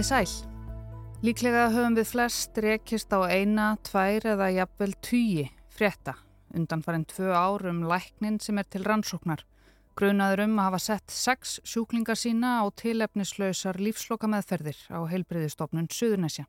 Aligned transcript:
Komiði 0.00 0.24
sæl. 0.24 0.46
Líklega 1.20 1.62
höfum 1.74 1.96
við 1.98 2.06
flest 2.08 2.58
rekist 2.64 3.10
á 3.12 3.20
eina, 3.28 3.74
tvær 3.84 4.24
eða 4.30 4.46
jafnvel 4.48 4.94
tugi 5.04 5.42
frétta 5.68 6.14
undan 6.56 6.80
farin 6.80 7.04
tvö 7.04 7.34
árum 7.36 7.82
læknin 7.84 8.38
sem 8.40 8.56
er 8.56 8.64
til 8.64 8.86
rannsóknar. 8.88 9.42
Grunaður 10.00 10.46
um 10.46 10.54
að 10.56 10.68
hafa 10.70 10.80
sett 10.80 11.12
sex 11.12 11.58
sjúklingar 11.68 12.16
sína 12.16 12.62
á 12.64 12.72
tilefnislausar 12.80 13.76
lífsloka 13.76 14.24
meðferðir 14.24 14.80
á 14.88 15.04
heilbriðistofnun 15.04 15.90
Suðurnesja. 15.92 16.46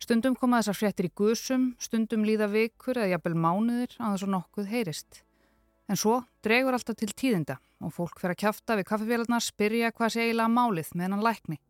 Stundum 0.00 0.32
koma 0.32 0.62
þessar 0.62 0.80
fréttir 0.80 1.10
í 1.10 1.12
gusum, 1.12 1.74
stundum 1.76 2.24
líða 2.24 2.48
vikur 2.48 2.96
eða 2.96 3.18
jafnvel 3.18 3.34
mánuðir 3.44 3.92
á 4.00 4.08
þess 4.14 4.24
að 4.24 4.34
nokkuð 4.38 4.72
heyrist. 4.72 5.20
En 5.84 6.00
svo 6.00 6.22
dregur 6.40 6.72
alltaf 6.72 6.96
til 6.96 7.12
tíðinda 7.12 7.60
og 7.84 7.92
fólk 7.92 8.24
fer 8.24 8.32
að 8.32 8.40
kjafta 8.46 8.80
við 8.80 8.88
kaffefélarnar 8.88 9.44
spyrja 9.52 9.92
hvað 9.92 10.16
sé 10.16 10.24
eiginlega 10.24 10.56
málið 10.56 10.94
með 10.96 11.10
hennan 11.10 11.28
lækni. 11.28 11.60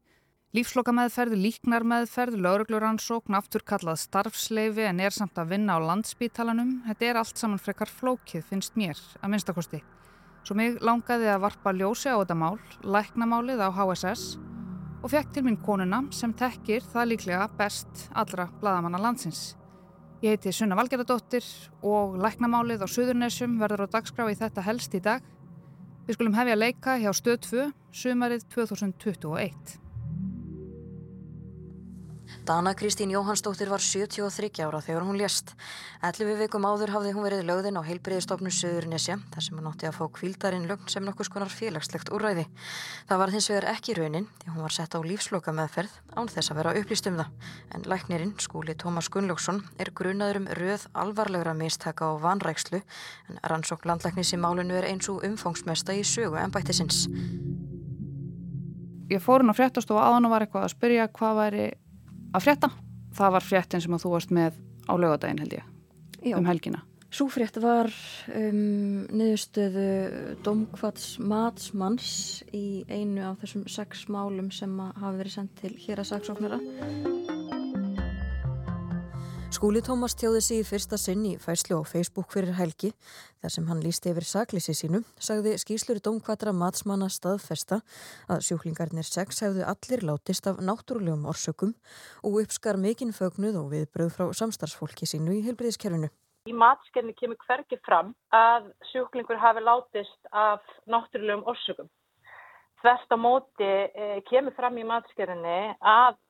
Lífsloka 0.54 0.92
meðferð, 0.94 1.34
líknar 1.34 1.82
meðferð, 1.82 2.36
laurugluransókn, 2.38 3.34
aftur 3.34 3.64
kallað 3.66 3.96
starfsleifi 4.04 4.84
en 4.86 5.00
er 5.02 5.10
samt 5.10 5.34
að 5.42 5.48
vinna 5.50 5.74
á 5.74 5.82
landsbítalanum. 5.82 6.76
Þetta 6.86 7.08
er 7.08 7.18
allt 7.18 7.42
saman 7.42 7.58
frekar 7.58 7.90
flókið, 7.90 8.44
finnst 8.52 8.78
mér, 8.78 9.00
að 9.18 9.32
minnstakosti. 9.32 9.82
Svo 10.46 10.54
mig 10.54 10.78
langaði 10.78 11.26
að 11.32 11.42
varpa 11.48 11.74
ljósi 11.74 12.14
á 12.14 12.22
þetta 12.22 12.38
mál, 12.38 12.60
læknamálið 12.86 13.66
á 13.66 13.68
HSS 13.74 14.38
og 15.02 15.10
fekk 15.10 15.34
til 15.34 15.46
mín 15.48 15.58
konuna 15.58 16.04
sem 16.14 16.30
tekkir 16.38 16.86
það 16.86 17.10
líklega 17.16 17.50
best 17.58 18.06
allra 18.14 18.46
bladamanna 18.62 19.02
landsins. 19.02 19.56
Ég 20.22 20.36
heiti 20.36 20.54
Sunna 20.54 20.78
Valgerðardóttir 20.78 21.50
og 21.82 22.14
læknamálið 22.22 22.86
á 22.86 22.88
Suðurnesum 22.94 23.58
verður 23.58 23.88
á 23.90 23.98
dagskrá 23.98 24.30
í 24.30 24.38
þetta 24.38 24.70
helst 24.70 24.94
í 24.94 25.02
dag. 25.02 25.26
Við 26.06 26.14
skulum 26.14 26.38
hefja 26.38 26.62
leika 26.62 27.00
hjá 27.02 27.10
Stöð 27.10 27.40
2, 27.50 27.72
sumarið 27.90 28.46
2021. 28.54 29.82
Dana 32.44 32.74
Kristín 32.74 33.10
Jóhannsdóttir 33.10 33.70
var 33.72 33.80
73 33.80 34.60
ára 34.60 34.80
þegar 34.84 35.04
hún 35.08 35.16
lést. 35.16 35.54
11 36.04 36.36
vikum 36.42 36.66
áður 36.68 36.90
hafði 36.92 37.12
hún 37.16 37.24
verið 37.24 37.46
lögðin 37.48 37.78
á 37.80 37.82
heilbreyðistofnu 37.86 38.50
Suðurnesja 38.52 39.14
þar 39.32 39.44
sem 39.46 39.56
hún 39.56 39.68
átti 39.70 39.86
að 39.88 39.94
fá 39.96 40.02
kvildarinn 40.18 40.66
lögn 40.68 40.90
sem 40.92 41.06
nokkus 41.06 41.30
konar 41.32 41.48
félagslegt 41.48 42.10
úrræði. 42.12 42.44
Það 43.08 43.20
var 43.22 43.32
hins 43.32 43.48
vegar 43.48 43.68
ekki 43.70 43.94
raunin 43.96 44.26
því 44.42 44.52
hún 44.52 44.66
var 44.66 44.74
sett 44.76 44.92
á 44.92 45.00
lífsloka 45.00 45.54
meðferð 45.56 45.94
án 46.12 46.28
þess 46.28 46.52
að 46.52 46.60
vera 46.60 46.74
upplýst 46.82 47.08
um 47.08 47.16
það. 47.22 47.30
En 47.72 47.86
læknirinn, 47.88 48.34
skúli 48.36 48.74
Tómas 48.76 49.08
Gunnlaugsson, 49.08 49.62
er 49.80 49.92
grunaður 49.96 50.42
um 50.42 50.48
röð 50.58 50.84
alvarlegra 50.92 51.54
mistaka 51.56 52.10
og 52.12 52.20
vanrækslu 52.26 52.82
en 53.30 53.40
rannsók 53.40 53.88
landlæknis 53.88 54.34
í 54.36 54.40
málinu 54.42 54.76
er 54.76 54.90
eins 54.90 55.08
og 55.08 55.24
umfangsmesta 55.24 55.96
í 55.96 56.04
sögu 56.04 56.36
ennbættisins. 56.42 57.06
Ég 59.08 59.24
fór 59.24 59.40
hún 59.40 59.52
á 59.52 59.56
fréttastofu 59.56 60.00
aðan 60.00 60.28
og 60.28 60.34
var 60.36 60.44
eitthvað 60.44 60.68
að 60.68 60.74
spyrja 60.74 61.08
hvað 61.12 61.40
væri 61.40 61.64
að 62.34 62.48
frétta. 62.48 62.70
Það 63.14 63.36
var 63.36 63.46
fréttin 63.46 63.84
sem 63.84 63.94
að 63.94 64.04
þú 64.04 64.16
varst 64.16 64.34
með 64.34 64.58
á 64.90 64.92
lögadaginn 64.98 65.40
held 65.44 65.56
ég, 65.60 65.70
Já. 66.24 66.36
um 66.38 66.50
helgina. 66.50 66.82
Súfrétt 67.14 67.60
var 67.62 67.92
um, 68.34 69.04
niðurstöðu 69.14 70.34
domkvats 70.42 71.12
matsmanns 71.22 72.42
í 72.50 72.82
einu 72.90 73.22
af 73.28 73.44
þessum 73.44 73.68
sex 73.70 74.08
málum 74.10 74.50
sem 74.50 74.74
hafi 74.82 75.20
verið 75.20 75.36
sendt 75.36 75.60
til 75.62 75.76
hér 75.78 76.02
að 76.02 76.10
saksóknara. 76.10 76.58
Skúli 79.64 79.80
Tómas 79.80 80.12
tjóði 80.12 80.42
sig 80.44 80.58
í 80.60 80.64
fyrsta 80.68 80.98
sinn 81.00 81.22
í 81.24 81.30
fæslu 81.40 81.78
á 81.80 81.88
Facebook 81.88 82.34
fyrir 82.34 82.52
helgi 82.58 82.90
þar 83.40 83.52
sem 83.54 83.68
hann 83.70 83.78
lísti 83.80 84.10
yfir 84.12 84.26
saklisi 84.28 84.74
sínu, 84.76 84.98
sagði 85.16 85.54
skýslur 85.62 86.02
domkvatra 86.04 86.52
matsmanna 86.52 87.08
staðfesta 87.08 87.78
að 88.28 88.42
sjúklingarnir 88.44 89.08
sex 89.08 89.40
hefðu 89.40 89.64
allir 89.72 90.04
látist 90.04 90.50
af 90.52 90.60
náttúrulegum 90.60 91.24
orsökum 91.32 91.72
og 92.20 92.36
uppskar 92.42 92.76
mikinn 92.76 93.16
fögnuð 93.16 93.56
og 93.62 93.72
viðbröð 93.72 94.12
frá 94.18 94.26
samstarfsfólki 94.42 95.08
sínu 95.08 95.38
í 95.38 95.40
heilbriðiskerfinu. 95.48 96.12
Í 96.44 96.58
matskerni 96.60 97.16
kemur 97.16 97.40
hverki 97.48 97.80
fram 97.88 98.12
að 98.36 98.68
sjúklingur 98.92 99.40
hafi 99.40 99.64
látist 99.64 100.32
af 100.44 100.60
náttúrulegum 100.84 101.48
orsökum. 101.48 101.88
Þvert 102.84 103.16
á 103.16 103.16
móti 103.16 103.72
eh, 103.88 104.20
kemur 104.28 104.52
fram 104.60 104.76
í 104.76 104.84
matskerni 104.84 105.58
að 105.80 106.20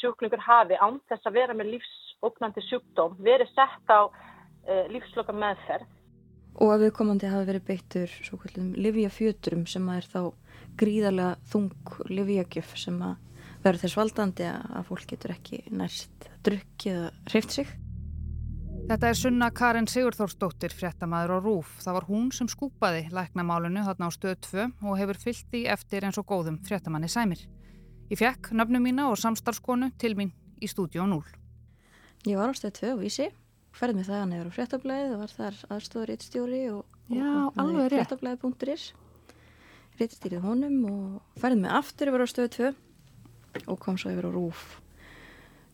sjúklingur 0.00 0.40
hafi 0.40 0.80
án 0.80 1.02
þess 1.10 1.28
að 1.28 1.42
vera 1.42 1.52
með 1.52 1.76
lífs 1.76 2.07
ógnandi 2.24 2.64
sjúkdóm 2.66 3.16
verið 3.22 3.50
sett 3.54 3.92
á 3.92 4.08
uh, 4.08 4.84
lífsloka 4.92 5.34
meðferð. 5.36 5.86
Og 6.58 6.72
að 6.74 6.88
viðkomandi 6.88 7.30
hafi 7.30 7.46
verið 7.52 7.66
beittur 7.68 8.14
svo 8.26 8.38
kvöldum 8.42 8.72
livjafjöturum 8.74 9.66
sem 9.70 9.84
að 9.92 10.00
er 10.00 10.08
þá 10.10 10.22
gríðarlega 10.80 11.34
þung 11.52 11.92
livjagjöf 12.10 12.72
sem 12.80 12.96
að 13.04 13.18
verður 13.62 13.84
þess 13.84 13.98
valdandi 13.98 14.48
að 14.48 14.88
fólk 14.88 15.04
getur 15.12 15.34
ekki 15.34 15.60
næst 15.74 16.28
drukkið 16.46 16.96
eða 16.96 17.12
hreift 17.30 17.54
sig. 17.54 17.70
Þetta 18.88 19.08
er 19.10 19.18
sunna 19.20 19.50
Karin 19.52 19.88
Sigurþórsdóttir, 19.90 20.72
fréttamaður 20.72 21.34
á 21.36 21.38
Rúf. 21.44 21.72
Það 21.84 21.96
var 21.98 22.06
hún 22.08 22.30
sem 22.32 22.48
skúpaði 22.48 23.02
læknamálunu 23.12 23.82
þarna 23.84 24.08
á 24.08 24.10
stöð 24.14 24.38
2 24.46 24.62
og 24.80 24.96
hefur 24.96 25.20
fyllt 25.20 25.58
í 25.58 25.66
eftir 25.68 26.06
eins 26.08 26.16
og 26.16 26.24
góðum 26.30 26.56
fréttamanni 26.64 27.10
sæmir. 27.12 27.42
Ég 28.08 28.16
fekk 28.16 28.54
nöfnum 28.56 28.86
mína 28.88 29.10
og 29.10 29.20
samstarfskonu 29.20 29.90
til 30.00 30.14
mín 30.16 30.32
í 30.56 30.70
stúdíu 30.72 31.04
0. 31.04 31.20
Ég 32.28 32.36
var 32.36 32.50
á 32.52 32.54
stöð 32.56 32.74
2 32.76 32.88
og 32.92 32.98
vísi, 33.00 33.26
ferði 33.72 33.94
með 33.96 34.08
það 34.10 34.18
að 34.18 34.26
nefnir 34.28 34.48
á 34.52 34.56
fréttablaðið 34.56 35.12
og 35.14 35.20
var 35.22 35.30
þar 35.32 35.60
aðstofur 35.72 36.10
eittstjóri 36.12 36.58
og, 36.74 36.82
og 37.08 37.78
fréttablaðið.is 37.88 38.84
Rittstýrið 39.98 40.44
honum 40.44 40.74
og 40.90 41.40
ferði 41.40 41.62
með 41.62 41.78
aftur 41.78 42.10
yfir 42.12 42.24
á 42.24 42.28
stöð 42.28 42.50
2 42.58 42.68
og 43.64 43.80
kom 43.80 43.96
svo 43.96 44.12
yfir 44.12 44.28
á 44.28 44.30
rúf 44.34 44.66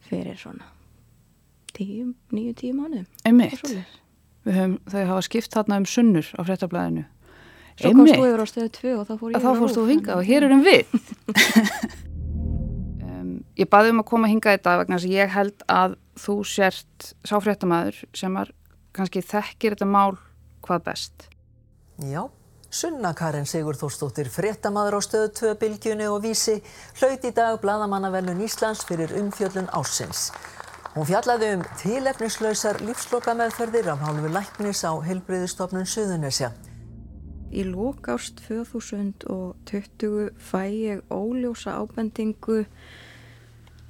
fyrir 0.07 0.39
svona 0.39 0.71
9-10 1.75 2.71
mánu 2.79 3.03
Einmitt, 3.27 3.67
höfum, 4.47 4.79
þau 4.87 5.03
hafa 5.11 5.27
skipt 5.27 5.59
þarna 5.59 5.83
um 5.83 5.89
sunnur 5.91 6.31
á 6.39 6.41
fréttablaðinu. 6.47 7.03
Svo 7.75 7.91
komst 7.99 8.15
þú 8.15 8.31
yfir 8.31 8.47
á 8.47 8.47
stöð 8.47 8.71
2 8.79 8.95
og 9.01 9.07
þá 9.11 9.15
fór 9.19 9.35
ég 9.35 9.35
yfir 9.35 9.43
á 9.43 9.51
rúf 9.51 9.59
Þá 9.59 9.63
fórst 9.65 9.81
þú 9.81 9.91
hinga 9.91 10.21
og 10.21 10.27
hér 10.31 10.47
erum 10.47 10.63
við. 10.63 10.87
Ég 13.55 13.69
baði 13.71 13.93
um 13.95 14.01
að 14.03 14.09
koma 14.11 14.27
að 14.27 14.33
hinga 14.33 14.55
þetta 14.57 14.79
vegna 14.81 14.97
þess 14.99 15.07
að 15.07 15.13
ég 15.15 15.31
held 15.31 15.65
að 15.71 15.93
þú 16.21 16.39
sért 16.47 17.13
sáfréttamæður 17.27 18.01
sem 18.17 18.37
er 18.41 18.53
kannski 18.95 19.23
þekkir 19.25 19.77
þetta 19.77 19.91
mál 19.91 20.17
hvað 20.65 20.85
best. 20.89 21.29
Já, 22.03 22.27
Sunna 22.75 23.13
Karin 23.15 23.47
Sigur 23.47 23.77
Þórstóttir, 23.79 24.27
fréttamaður 24.35 24.99
á 24.99 25.01
stöðu 25.07 25.29
töðbylgjunni 25.39 26.09
og 26.11 26.25
vísi, 26.25 26.57
hlaut 26.99 27.23
í 27.23 27.31
dag 27.35 27.61
Bladamannavellun 27.63 28.43
Íslands 28.43 28.83
fyrir 28.89 29.15
umfjöllun 29.21 29.71
ásins. 29.71 30.33
Hún 30.95 31.07
fjallaði 31.07 31.53
um 31.57 31.63
tilefnislausar 31.79 32.81
lífslokameðferðir 32.87 33.93
af 33.93 34.03
hálfu 34.07 34.31
læknis 34.31 34.83
á 34.87 34.93
heilbriðistofnun 35.07 35.87
Suðunesja. 35.91 36.51
Í 37.55 37.63
lókást 37.67 38.43
2020 38.49 40.35
fæ 40.39 40.63
ég 40.71 41.03
óljósa 41.15 41.79
ábendingu 41.79 42.65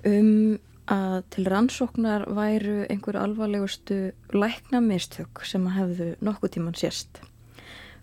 um 0.04 0.58
að 0.90 1.20
til 1.32 1.44
rannsóknar 1.48 2.26
væru 2.36 2.82
einhver 2.92 3.16
alvarlegustu 3.16 4.12
læknamistök 4.34 5.44
sem 5.48 5.64
að 5.68 5.78
hefðu 5.78 6.08
nokkuð 6.24 6.52
tíman 6.56 6.76
sérst. 6.76 7.22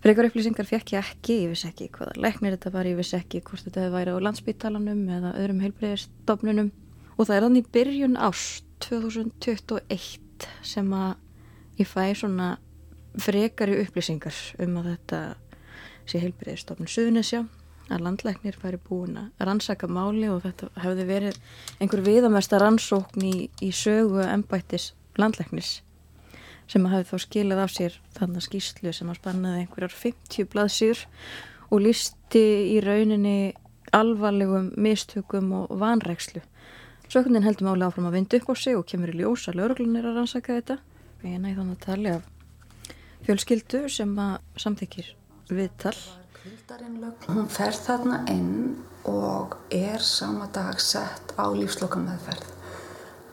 Frekar 0.02 0.26
upplýsingar 0.26 0.66
fekk 0.66 0.96
ég 0.96 1.04
ekki, 1.12 1.36
ég 1.44 1.52
vissi 1.52 1.68
ekki 1.68 1.86
hvaða 1.94 2.16
læknir 2.18 2.56
þetta 2.56 2.72
var, 2.74 2.88
ég 2.90 2.98
vissi 2.98 3.14
ekki 3.20 3.42
hvort 3.46 3.62
þetta 3.68 3.84
hefði 3.84 3.94
væri 3.94 4.14
á 4.18 4.24
landsbytalanum 4.26 5.04
eða 5.14 5.34
öðrum 5.38 5.62
heilbreyðistofnunum 5.62 6.72
og 7.14 7.28
það 7.28 7.36
er 7.36 7.46
þannig 7.46 7.70
byrjun 7.76 8.18
ást 8.18 8.66
2021 8.82 10.48
sem 10.66 10.90
að 10.98 11.12
ég 11.78 11.86
fæ 11.86 12.02
svona 12.18 12.56
frekari 13.22 13.78
upplýsingar 13.84 14.34
um 14.64 14.78
að 14.80 14.90
þetta 14.96 15.20
sé 16.10 16.18
heilbreyðistofnun 16.24 16.90
Suðunisjá 16.90 17.44
að 17.94 18.04
landlæknir 18.06 18.58
færi 18.58 18.80
búin 18.88 19.18
að 19.20 19.46
rannsaka 19.46 19.88
máli 19.88 20.28
og 20.32 20.42
þetta 20.46 20.68
hefði 20.82 21.06
verið 21.08 21.40
einhver 21.78 22.04
viðamesta 22.06 22.60
rannsókn 22.62 23.24
í, 23.28 23.48
í 23.62 23.70
sögu 23.72 24.22
ennbættis 24.24 24.92
landlæknis 25.20 25.80
sem 26.70 26.84
að 26.86 26.94
hafi 26.96 27.08
þá 27.10 27.24
skilað 27.26 27.62
af 27.64 27.72
sér 27.74 27.98
þannig 28.16 28.46
skýslu 28.46 28.92
sem 28.96 29.10
að 29.12 29.18
spannaði 29.20 29.64
einhverjar 29.64 29.96
50 29.98 30.48
blaðsýr 30.52 31.02
og 31.72 31.84
listi 31.84 32.44
í 32.72 32.78
rauninni 32.84 33.52
alvarlegum 33.92 34.70
mistökum 34.80 35.52
og 35.52 35.74
vanrækslu. 35.80 36.40
Sökundin 37.12 37.44
heldur 37.44 37.68
máli 37.68 37.84
áfram 37.84 38.08
að 38.08 38.16
vinda 38.16 38.38
upp 38.40 38.52
á 38.52 38.54
sig 38.56 38.76
og 38.78 38.86
kemur 38.88 39.12
í 39.12 39.18
ljósa 39.20 39.52
lögurglunir 39.52 40.06
að 40.08 40.16
rannsaka 40.16 40.56
þetta. 40.56 40.78
Ég 41.28 41.42
næði 41.42 41.58
þannig 41.58 41.76
að 41.76 41.84
tala 41.84 42.14
af 42.16 42.30
fjölskyldu 43.26 43.84
sem 43.92 44.16
að 44.18 44.38
samþykir 44.64 45.12
viðtal 45.52 45.96
Hildarinlögn, 46.42 47.28
hún 47.30 47.46
fer 47.46 47.76
þarna 47.76 48.24
inn 48.32 48.72
og 49.06 49.52
er 49.70 50.02
sama 50.02 50.48
dag 50.50 50.80
sett 50.82 51.34
á 51.38 51.46
lífslokameðferð 51.54 52.48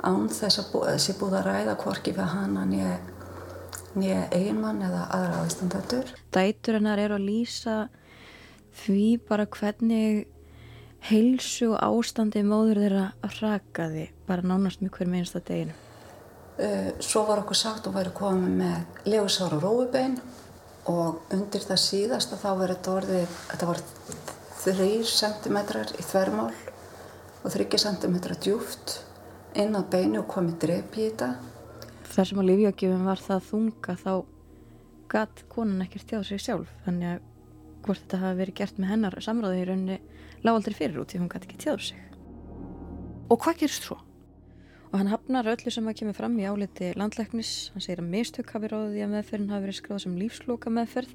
án 0.05 0.27
þess 0.29 0.61
að 0.61 0.75
þessi 0.91 1.15
búið 1.17 1.37
að 1.39 1.47
ræða 1.47 1.73
kvorki 1.81 2.13
við 2.13 2.27
hana 2.35 2.65
nýja 2.69 4.19
eiginmann 4.29 4.83
eða 4.85 5.07
aðra 5.15 5.39
aðstandatur. 5.41 6.11
Dætur 6.35 6.77
hennar 6.77 7.01
eru 7.01 7.17
að 7.17 7.25
lýsa 7.25 7.77
því 8.83 9.05
bara 9.25 9.47
hvernig 9.57 10.27
heilsu 11.09 11.71
og 11.73 11.81
ástandi 11.81 12.43
móður 12.45 12.83
þeirra 12.83 13.05
rakaði 13.39 14.05
bara 14.27 14.45
nánast 14.45 14.83
með 14.83 14.93
hver 14.99 15.09
minnsta 15.09 15.41
deginu. 15.49 15.73
Uh, 16.59 16.91
svo 17.01 17.23
var 17.25 17.41
okkur 17.41 17.57
sagt 17.57 17.89
að 17.89 17.97
væri 17.97 18.13
komið 18.13 18.55
með 18.61 19.09
legusára 19.09 19.57
og 19.57 19.65
róubein 19.65 20.19
og 20.87 21.33
undir 21.35 21.65
það 21.65 21.81
síðasta 21.83 22.39
þá 22.39 22.49
verið 22.61 22.75
þetta 22.77 22.95
orðið, 22.95 23.37
þetta 23.51 23.69
var 23.69 23.81
3 24.59 24.89
cm 25.09 25.59
í 25.99 26.05
þvermál 26.07 26.49
og 27.43 27.53
3 27.53 27.67
cm 27.83 28.17
djúft 28.39 28.97
inn 29.59 29.75
á 29.75 29.81
beinu 29.83 30.21
og 30.23 30.27
komið 30.31 30.59
drepi 30.63 31.05
í 31.05 31.09
þetta. 31.09 31.29
Það 32.09 32.29
sem 32.29 32.41
á 32.41 32.49
lífjögjöfum 32.49 33.07
var 33.07 33.23
það 33.23 33.47
þunga 33.49 33.95
þá 34.03 34.13
gatt 35.09 35.43
konan 35.49 35.85
ekkert 35.85 36.09
tjáð 36.09 36.27
sig 36.29 36.43
sjálf 36.43 36.69
þannig 36.85 37.15
að 37.15 37.25
hvort 37.85 38.03
þetta 38.03 38.21
hafi 38.23 38.39
verið 38.41 38.59
gert 38.59 38.81
með 38.81 38.91
hennar 38.93 39.17
samráði 39.23 39.61
í 39.61 39.67
rauninni 39.69 39.97
lág 40.43 40.59
aldrei 40.59 40.75
fyrir 40.77 41.01
út 41.01 41.13
því 41.13 41.23
hún 41.23 41.31
gatt 41.31 41.47
ekki 41.47 41.61
tjáð 41.63 41.81
sig. 41.89 42.05
Og 43.29 43.39
hvað 43.39 43.63
gerist 43.63 43.87
svo? 43.87 43.99
Og 44.89 44.97
hann 44.97 45.11
hafnar 45.11 45.45
öllu 45.51 45.69
sem 45.69 45.85
að 45.85 45.99
kemur 45.99 46.17
fram 46.17 46.35
í 46.41 46.47
áliti 46.49 46.89
landlæknis. 46.97 47.69
Hann 47.75 47.83
segir 47.85 47.99
að 48.01 48.09
mistök 48.09 48.53
hafi 48.55 48.71
ráðið 48.71 48.95
í 48.97 49.03
að 49.05 49.11
meðferðin 49.13 49.51
hafi 49.53 49.65
verið 49.67 49.77
skráð 49.77 49.99
sem 50.01 50.15
lífsloka 50.17 50.73
meðferð 50.73 51.11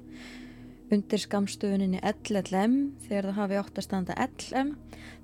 undir 0.95 1.19
skamstöfuninni 1.19 1.99
LLM 2.05 2.75
þegar 3.07 3.27
það 3.27 3.39
hafi 3.39 3.57
átt 3.59 3.79
að 3.79 3.85
standa 3.87 4.15
LM 4.21 4.71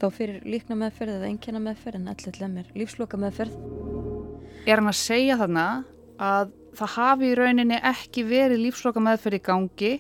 þá 0.02 0.06
fyrir 0.18 0.40
líkna 0.44 0.78
meðferð 0.80 1.16
eða 1.16 1.30
einnkjana 1.30 1.62
meðferð 1.64 2.00
en 2.00 2.12
LLM 2.12 2.58
er 2.60 2.72
lífsloka 2.76 3.20
meðferð. 3.22 3.58
Er 4.66 4.82
hann 4.82 4.92
að 4.92 5.00
segja 5.00 5.38
þarna 5.40 5.66
að 6.22 6.56
það 6.78 6.96
hafi 6.96 7.30
í 7.30 7.36
rauninni 7.38 7.78
ekki 7.92 8.26
verið 8.28 8.66
lífsloka 8.66 9.04
meðferð 9.04 9.38
í 9.38 9.44
gangi 9.46 9.94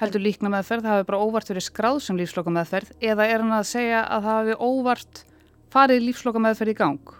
heldur 0.00 0.22
líkna 0.24 0.52
meðferð, 0.52 0.84
það 0.86 0.94
hafi 0.94 1.08
bara 1.10 1.24
óvart 1.24 1.50
verið 1.50 1.66
skráð 1.66 1.98
sem 2.04 2.20
lífsloka 2.20 2.52
meðferð 2.54 2.94
eða 3.04 3.26
er 3.26 3.42
hann 3.42 3.56
að 3.56 3.66
segja 3.72 4.04
að 4.06 4.28
það 4.28 4.38
hafi 4.38 4.60
óvart 4.68 5.24
farið 5.74 6.06
lífsloka 6.06 6.44
meðferð 6.44 6.72
í 6.72 6.78
gang? 6.78 7.19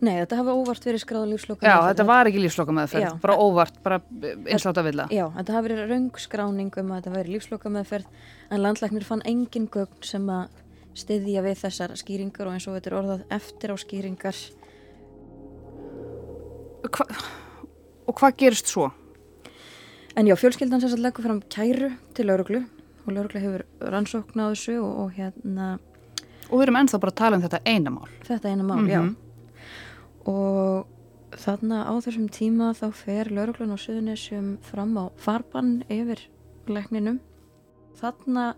Nei, 0.00 0.14
þetta 0.20 0.36
hafi 0.40 0.50
óvart 0.56 0.84
verið 0.84 1.02
skráð 1.04 1.26
lífsloka 1.32 1.66
Já, 1.66 1.74
meðferð. 1.76 1.88
þetta 1.92 2.06
var 2.06 2.26
ekki 2.30 2.42
lífsloka 2.42 2.72
meðferð, 2.72 3.04
Já. 3.06 3.20
bara 3.22 3.36
óvart, 3.36 3.82
bara 3.82 4.00
einslátt 4.46 4.78
að 4.82 4.84
vilja. 4.90 5.06
Já, 5.10 5.26
þetta 5.36 5.52
hafi 5.56 5.68
verið 5.68 5.90
röngskráning 5.92 6.72
um 6.78 6.90
að 6.92 7.02
þetta 7.02 7.14
væri 7.16 7.32
lífsloka 7.36 7.68
meðferð 7.70 8.06
en 8.50 8.62
landlæknir 8.62 9.04
fann 9.04 9.22
engin 9.24 9.68
gögn 9.68 10.02
sem 10.02 10.26
að 10.28 10.48
styðja 10.94 11.42
við 11.42 11.56
þessar 11.64 11.94
skýringar 11.96 12.46
og 12.46 12.52
eins 12.52 12.66
og 12.68 12.74
þetta 12.76 12.90
er 12.92 12.98
orðað 13.00 13.22
eftir 13.30 13.70
á 13.72 13.76
skýringar. 13.80 14.36
Hva, 16.92 17.06
og 18.10 18.18
hvað 18.18 18.36
gerist 18.42 18.68
svo? 18.72 18.90
En 20.18 20.26
já, 20.28 20.34
fjölskyldan 20.36 20.82
sem 20.82 20.90
sagt 20.92 21.00
leggur 21.00 21.24
fram 21.24 21.40
kæru 21.48 21.92
til 22.14 22.26
lauruglu 22.28 22.64
og 23.06 23.14
lauruglu 23.14 23.40
hefur 23.40 23.62
rannsókn 23.80 24.42
á 24.44 24.46
þessu 24.52 24.74
og, 24.82 24.92
og 25.06 25.12
hérna 25.16 25.78
Og 26.52 26.58
við 26.60 26.66
erum 26.66 26.76
ennþá 26.82 26.98
bara 27.00 27.12
að 27.14 27.20
tala 27.22 27.36
um 27.38 27.42
þetta 27.46 27.60
einamál. 27.64 28.08
þetta 28.26 28.50
eina 28.50 28.62
mál, 28.66 28.82
Mhm. 28.82 28.90
já. 28.90 29.00
Og 30.28 30.86
þarna 31.42 31.82
á 31.88 31.92
þessum 32.04 32.28
tíma 32.32 32.72
þá 32.76 32.86
fer 32.94 33.30
lauruglun 33.32 33.74
á 33.74 33.78
Suðunisjum 33.80 34.54
fram 34.66 34.94
á 35.00 35.04
farbann 35.16 35.80
yfir 35.90 36.26
lækninum. 36.68 37.18
Þarna 37.98 38.52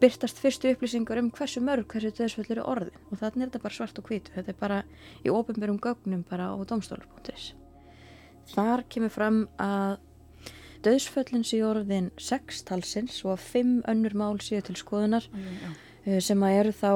byrtast 0.00 0.40
fyrstu 0.40 0.70
upplýsingar 0.72 1.20
um 1.22 1.30
hversu 1.32 1.62
mörg 1.64 1.88
hversu 1.90 2.12
döðsföll 2.14 2.50
eru 2.52 2.64
orðin 2.68 3.06
og 3.10 3.20
þarna 3.20 3.46
er 3.46 3.50
þetta 3.50 3.62
bara 3.64 3.76
svart 3.78 4.00
og 4.00 4.10
hvítu. 4.10 4.32
Þetta 4.34 4.52
er 4.52 4.58
bara 4.60 4.80
í 5.24 5.32
ofinberum 5.32 5.78
gögnum 5.82 6.24
bara 6.28 6.50
á 6.52 6.56
domstólar.is. 6.68 7.54
Þar 8.52 8.84
kemur 8.92 9.12
fram 9.12 9.40
að 9.58 9.98
döðsföllin 10.86 11.46
séu 11.46 11.64
orðin 11.66 12.10
sex 12.20 12.62
talsins 12.66 13.22
og 13.24 13.36
að 13.36 13.46
fimm 13.50 13.78
önnur 13.90 14.14
mál 14.18 14.36
séu 14.44 14.62
til 14.64 14.76
skoðunar 14.78 15.26
eh, 16.04 16.20
sem 16.22 16.42
að 16.44 16.58
eru 16.60 16.74
þá 16.76 16.90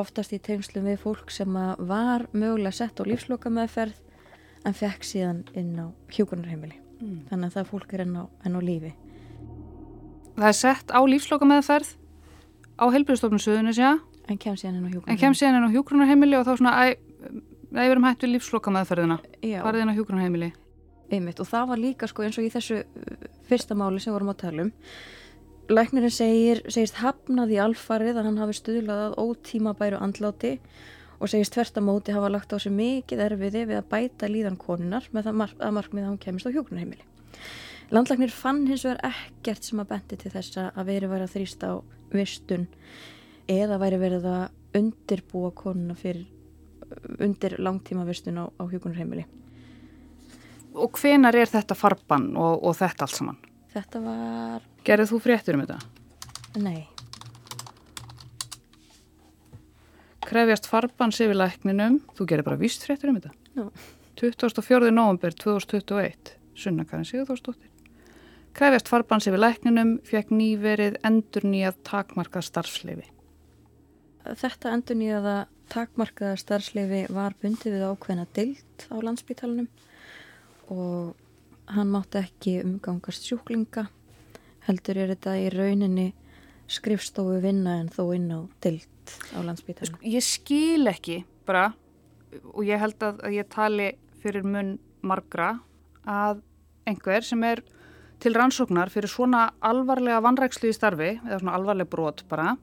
oftast 0.00 0.32
í 0.36 0.38
tengslum 0.42 0.86
við 0.88 0.98
fólk 1.02 1.30
sem 1.34 1.52
var 1.88 2.26
mögulega 2.32 2.74
sett 2.76 3.00
á 3.00 3.04
lífsloka 3.08 3.50
meðferð 3.52 3.96
en 4.66 4.74
fekk 4.76 5.06
síðan 5.06 5.44
inn 5.54 5.74
á 5.78 5.86
hjúkunarheimili. 6.12 6.78
Mm. 7.00 7.20
Þannig 7.30 7.46
að 7.50 7.56
það 7.58 7.70
fólk 7.70 7.94
er 7.94 8.02
enn 8.06 8.16
á, 8.16 8.24
enn 8.46 8.56
á 8.56 8.60
lífi. 8.64 8.92
Það 10.36 10.48
er 10.50 10.58
sett 10.58 10.92
á 10.92 11.00
lífsloka 11.06 11.48
meðferð 11.48 11.94
á 12.76 12.84
helbriðstofnum 12.92 13.40
Suðunisja 13.40 13.96
En 14.26 14.38
kem 14.42 14.56
síðan 14.58 14.80
inn 14.80 14.84
á 14.84 14.88
en 14.88 14.92
hjúkunarheimili. 14.92 15.20
kem 15.22 15.34
síðan 15.38 15.56
inn 15.60 15.68
á 15.70 15.74
hjúgrunarheimili 15.74 16.36
og 16.38 16.46
þá 16.48 16.52
svona, 16.58 16.72
við 17.70 17.92
erum 17.92 18.06
hægt 18.08 18.24
við 18.24 18.32
lífsloka 18.34 18.72
meðferðina. 18.74 19.20
Já, 19.38 19.60
Farið 19.62 19.84
inn 19.84 19.92
á 19.94 19.96
hjúgrunarheimili. 19.98 20.48
einmitt. 21.10 21.38
Og 21.40 21.46
það 21.46 21.68
var 21.70 21.78
líka 21.78 22.08
sko 22.10 22.24
eins 22.26 22.38
og 22.40 22.44
í 22.44 22.50
þessu 22.50 22.80
uh, 22.82 23.28
fyrsta 23.46 23.76
máli 23.78 24.00
sem 24.02 24.12
vorum 24.12 24.32
að 24.32 24.40
tala 24.42 24.64
um. 24.66 24.72
Læknirinn 25.66 26.12
segir, 26.14 26.60
segist 26.70 27.00
hafnað 27.00 27.56
í 27.56 27.56
alfarið 27.58 28.20
að 28.20 28.26
hann 28.28 28.36
hafi 28.38 28.54
stuðlað 28.54 29.00
að 29.02 29.16
ótímabæru 29.18 29.98
andláti 29.98 30.52
og 31.18 31.30
segist 31.32 31.56
tvert 31.56 31.80
að 31.80 31.86
móti 31.88 32.14
hafa 32.14 32.28
lagt 32.30 32.52
á 32.54 32.58
sig 32.62 32.70
mikið 32.70 33.22
erfiði 33.24 33.64
við 33.66 33.80
að 33.80 33.88
bæta 33.90 34.28
líðan 34.30 34.58
konunar 34.60 35.08
með 35.10 35.26
það 35.26 35.38
mark, 35.40 35.56
að 35.58 35.74
markmið 35.74 36.04
að 36.04 36.12
hún 36.12 36.20
kemist 36.22 36.46
á 36.46 36.54
hjúkunarheimili. 36.54 37.02
Landlæknir 37.90 38.34
fann 38.34 38.62
hins 38.70 38.84
vegar 38.86 39.02
ekkert 39.10 39.66
sem 39.66 39.82
að 39.82 39.90
bendi 39.90 40.20
til 40.20 40.32
þess 40.36 40.60
að 40.62 40.86
veri 40.86 41.10
verið 41.10 41.26
að 41.26 41.34
þrýsta 41.34 41.72
á 41.72 41.74
vistun 42.14 42.68
eða 43.50 43.80
væri 43.82 44.00
verið 44.04 44.30
að 44.30 44.78
undirbúa 44.78 45.50
konuna 45.56 45.98
fyrir 45.98 46.26
undir 47.18 47.58
langtíma 47.58 48.06
vistun 48.06 48.38
á, 48.38 48.46
á 48.46 48.62
hjúkunarheimili. 48.70 49.26
Og 50.78 50.94
hvenar 50.94 51.34
er 51.34 51.50
þetta 51.50 51.74
farbann 51.74 52.36
og, 52.38 52.62
og 52.62 52.78
þetta 52.78 53.06
allt 53.06 53.18
saman? 53.18 53.42
Þetta 53.76 54.00
var, 54.00 54.62
Gerðið 54.88 55.10
þú 55.10 55.18
fréttur 55.20 55.58
um 55.58 55.66
þetta? 55.66 55.78
nei, 56.64 56.86
Krefjast 60.26 60.66
farbanns 60.66 61.20
yfir 61.22 61.36
lækninum, 61.38 62.00
þú 62.16 62.26
gerir 62.30 62.46
bara 62.46 62.58
víst 62.58 62.82
fréttur 62.82 63.12
um 63.12 63.18
þetta? 63.20 63.30
Já. 63.54 63.68
24. 64.18 64.88
november 64.90 65.34
2021, 65.36 66.32
Sunna 66.56 66.86
Karin 66.88 67.06
Sigurþórsdóttir. 67.06 67.68
Krefjast 68.56 68.88
farbanns 68.90 69.28
yfir 69.28 69.42
lækninum, 69.42 69.92
fekk 70.08 70.32
nýverið 70.34 70.96
endur 71.06 71.46
nýjað 71.46 71.78
takmarkað 71.86 72.48
starfsleifi. 72.48 73.06
þetta 74.26 74.72
endur 74.74 74.98
nýjaða 74.98 75.36
takmarkaða 75.70 76.40
starfsleifi 76.40 77.04
var 77.14 77.36
bundið 77.42 77.76
við 77.76 77.86
ákveðna 77.86 78.26
dild 78.34 78.88
á 78.90 78.96
landsbítalunum 78.98 79.68
og 80.74 81.14
hann 81.74 81.90
mátti 81.90 82.22
ekki 82.22 82.60
umgangast 82.62 83.26
sjúklinga 83.26 83.88
heldur 84.66 84.98
er 84.98 85.12
þetta 85.14 85.36
í 85.38 85.48
rauninni 85.54 86.06
skrifstofu 86.70 87.38
vinna 87.42 87.78
en 87.80 87.90
þó 87.92 88.10
inn 88.16 88.30
á 88.34 88.40
dild 88.64 89.14
á 89.34 89.38
landsbítalunum. 89.46 90.02
Ég 90.02 90.24
skil 90.24 90.88
ekki 90.90 91.20
bara, 91.46 91.70
og 92.52 92.66
ég 92.66 92.80
held 92.82 92.98
að, 93.06 93.22
að 93.22 93.36
ég 93.38 93.50
tali 93.52 93.90
fyrir 94.22 94.46
munn 94.46 94.76
margra, 95.06 95.52
að 96.02 96.42
einhver 96.86 97.26
sem 97.26 97.42
er 97.46 97.62
til 98.22 98.32
rannsóknar 98.34 98.90
fyrir 98.90 99.10
svona 99.12 99.50
alvarlega 99.64 100.22
vanrækslu 100.24 100.72
í 100.72 100.74
starfi, 100.74 101.12
eða 101.20 101.40
svona 101.42 101.58
alvarleg 101.58 101.90
brot 101.92 102.24
bara, 102.30 102.56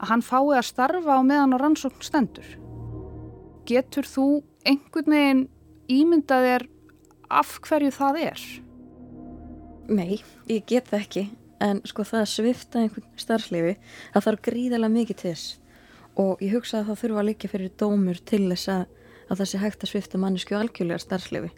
að 0.00 0.12
hann 0.12 0.24
fái 0.24 0.58
að 0.58 0.68
starfa 0.68 1.16
á 1.16 1.20
meðan 1.24 1.56
á 1.56 1.58
rannsókn 1.62 2.04
stendur. 2.04 2.50
Getur 3.68 4.08
þú 4.08 4.26
einhvern 4.68 5.14
veginn 5.14 5.42
ímyndað 5.90 6.46
þér 6.48 6.68
af 7.30 7.56
hverju 7.66 7.92
það 7.94 8.20
er? 8.24 8.44
Nei, 9.90 10.20
ég 10.50 10.66
get 10.68 10.90
það 10.90 11.04
ekki. 11.04 11.24
En 11.60 11.82
sko 11.88 12.06
það 12.08 12.22
að 12.22 12.30
svifta 12.32 12.80
einhvern 12.80 13.08
starfsleifi 13.20 13.74
það 14.14 14.26
þarf 14.26 14.44
gríðarlega 14.46 14.94
mikið 14.94 15.20
til 15.20 15.32
þess. 15.32 15.50
Og 16.20 16.44
ég 16.44 16.54
hugsa 16.56 16.80
að 16.80 16.90
það 16.90 17.02
þurfa 17.02 17.20
að 17.22 17.28
liggja 17.28 17.52
fyrir 17.52 17.74
dómur 17.80 18.22
til 18.28 18.42
þess 18.48 18.70
að, 18.72 18.86
að 19.28 19.42
það 19.42 19.50
sé 19.50 19.60
hægt 19.64 19.84
að 19.84 19.92
svifta 19.92 20.20
mannesku 20.20 20.56
algjörlega 20.58 21.04
starfsleifi 21.04 21.52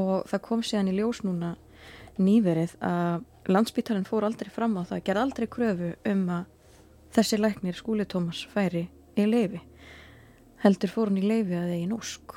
og 0.00 0.14
það 0.30 0.44
kom 0.46 0.62
síðan 0.64 0.92
í 0.92 0.96
ljós 0.96 1.20
núna 1.26 1.56
nýverið 2.20 2.76
að 2.84 3.50
landsbítalinn 3.50 4.08
fór 4.08 4.26
aldrei 4.28 4.50
fram 4.52 4.76
á 4.78 4.82
það, 4.84 5.02
gerði 5.06 5.24
aldrei 5.24 5.48
kröfu 5.50 5.90
um 6.10 6.24
að 6.36 6.46
þessi 7.16 7.40
læknir 7.40 7.78
skúli 7.78 8.06
Tómas 8.08 8.44
færi 8.52 8.86
í 9.18 9.26
leifi 9.26 9.60
heldur 10.64 10.92
fór 10.92 11.10
hann 11.10 11.20
í 11.20 11.26
leifi 11.26 11.56
að 11.58 11.74
eigin 11.74 11.96
ósk 11.96 12.36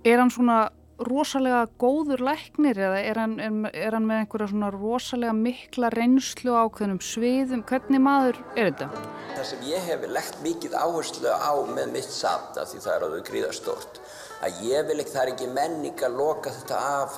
Er 0.00 0.16
hann 0.16 0.30
svona 0.32 0.70
rosalega 1.06 1.64
góður 1.80 2.22
læknir 2.24 2.78
eða 2.78 3.00
er 3.00 3.18
hann, 3.20 3.36
er, 3.40 3.56
er 3.72 3.96
hann 3.96 4.06
með 4.08 4.22
einhverja 4.22 4.50
svona 4.50 4.70
rosalega 4.74 5.32
mikla 5.36 5.90
reynslu 5.94 6.52
á 6.52 6.66
ákveðnum 6.66 7.00
sviðum? 7.04 7.64
Hvernig 7.68 8.02
maður 8.04 8.40
er 8.54 8.70
þetta? 8.70 8.88
Það 9.36 9.48
sem 9.50 9.66
ég 9.70 9.88
hef 9.88 10.06
legt 10.16 10.40
mikið 10.44 10.76
áherslu 10.76 11.32
á 11.32 11.52
með 11.70 11.94
mitt 11.96 12.12
samt, 12.12 12.60
af 12.60 12.70
því 12.70 12.82
það 12.84 12.94
er 12.94 13.06
alveg 13.08 13.28
gríðastort, 13.30 14.00
að 14.44 14.62
ég 14.68 14.88
vil 14.90 14.98
ekki, 15.00 15.14
það 15.14 15.22
er 15.22 15.32
ekki 15.34 15.50
menning 15.56 16.04
að 16.06 16.18
loka 16.20 16.54
þetta 16.58 16.82
af, 17.00 17.16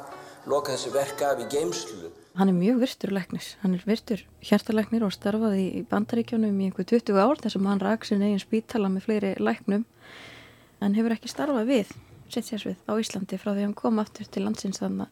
loka 0.51 0.77
þessu 0.77 0.95
verka 0.95 1.33
af 1.33 1.43
í 1.43 1.49
geimslu. 1.51 2.13
Hann 2.39 2.49
er 2.49 2.57
mjög 2.57 2.79
virtur 2.87 3.13
læknis, 3.13 3.51
hann 3.61 3.75
er 3.77 3.83
virtur 3.85 4.23
hjartalæknir 4.41 5.05
og 5.05 5.13
starfaði 5.13 5.67
í 5.83 5.83
bandaríkjónum 5.91 6.63
í 6.63 6.71
einhver 6.71 6.87
20 6.89 7.19
ár 7.21 7.43
þar 7.43 7.57
sem 7.57 7.69
hann 7.69 7.83
rak 7.83 8.07
sin 8.09 8.25
eigin 8.25 8.41
spítala 8.41 8.89
með 8.89 9.09
fleiri 9.09 9.35
læknum 9.37 9.85
en 10.83 10.97
hefur 10.97 11.15
ekki 11.15 11.31
starfað 11.31 11.69
við, 11.69 11.93
sitt 12.35 12.49
sérs 12.49 12.67
við 12.69 12.81
á 12.89 12.93
Íslandi 12.99 13.39
frá 13.41 13.53
því 13.53 13.67
hann 13.67 13.79
kom 13.79 14.01
aftur 14.03 14.29
til 14.29 14.45
landsins 14.47 14.83
þannig 14.83 15.11